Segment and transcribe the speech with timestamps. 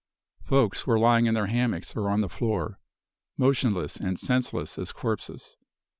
[0.41, 2.79] Folks were lying in their hammocks or on the floor,
[3.37, 5.57] motionless and senseless as corpses.